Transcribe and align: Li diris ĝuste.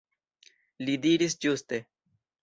Li 0.87 0.95
diris 1.03 1.35
ĝuste. 1.45 1.79